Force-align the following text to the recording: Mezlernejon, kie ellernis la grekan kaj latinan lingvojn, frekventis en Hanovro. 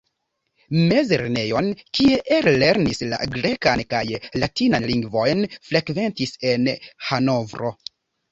Mezlernejon, 0.91 1.67
kie 1.97 2.15
ellernis 2.37 3.03
la 3.11 3.19
grekan 3.35 3.83
kaj 3.91 4.01
latinan 4.45 4.89
lingvojn, 4.93 5.45
frekventis 5.69 6.33
en 6.53 6.65
Hanovro. 7.11 7.73